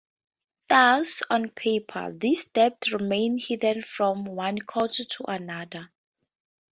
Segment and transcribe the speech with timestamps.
[0.67, 5.91] Thus on paper, these debts remained hidden from one quarter to another.